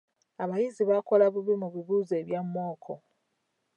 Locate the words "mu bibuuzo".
1.61-2.13